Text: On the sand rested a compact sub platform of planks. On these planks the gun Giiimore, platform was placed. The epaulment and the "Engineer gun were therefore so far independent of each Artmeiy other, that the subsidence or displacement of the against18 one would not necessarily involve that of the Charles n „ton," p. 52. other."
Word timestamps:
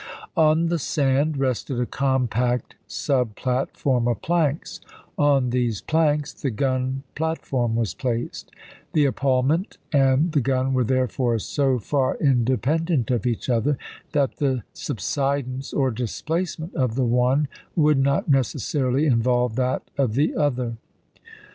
On 0.35 0.65
the 0.69 0.79
sand 0.79 1.37
rested 1.37 1.79
a 1.79 1.85
compact 1.85 2.73
sub 2.87 3.35
platform 3.35 4.07
of 4.07 4.19
planks. 4.23 4.81
On 5.15 5.51
these 5.51 5.79
planks 5.81 6.33
the 6.33 6.49
gun 6.49 7.03
Giiimore, 7.03 7.03
platform 7.13 7.75
was 7.75 7.93
placed. 7.93 8.49
The 8.93 9.05
epaulment 9.05 9.77
and 9.93 10.31
the 10.31 10.39
"Engineer 10.39 10.41
gun 10.63 10.73
were 10.73 10.83
therefore 10.83 11.37
so 11.37 11.77
far 11.77 12.15
independent 12.15 13.11
of 13.11 13.27
each 13.27 13.45
Artmeiy 13.45 13.57
other, 13.57 13.77
that 14.13 14.37
the 14.37 14.63
subsidence 14.73 15.71
or 15.71 15.91
displacement 15.91 16.73
of 16.73 16.95
the 16.95 17.03
against18 17.03 17.07
one 17.11 17.47
would 17.75 17.99
not 17.99 18.27
necessarily 18.27 19.05
involve 19.05 19.55
that 19.57 19.83
of 19.99 20.15
the 20.15 20.29
Charles 20.29 20.39
n 20.39 20.55
„ton," 20.55 20.71
p. 20.71 20.77
52. 20.77 20.79
other." 20.79 21.37